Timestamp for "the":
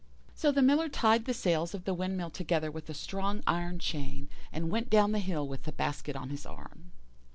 0.51-0.63, 1.25-1.31, 1.83-1.93, 5.11-5.19, 5.65-5.71